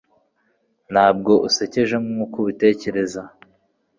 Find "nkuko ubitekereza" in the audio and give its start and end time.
2.05-3.21